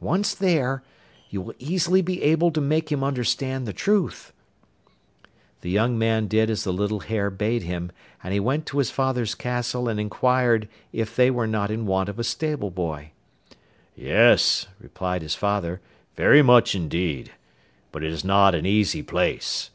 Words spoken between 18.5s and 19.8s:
an easy place.